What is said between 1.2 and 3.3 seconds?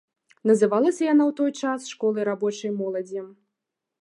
ў той час школай рабочай моладзі.